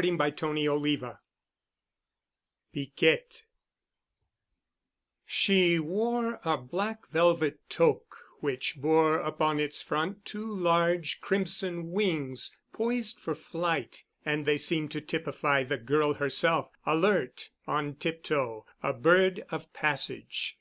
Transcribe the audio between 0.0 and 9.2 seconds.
*CHAPTER V* *PIQUETTE* She wore a black velvet toque which bore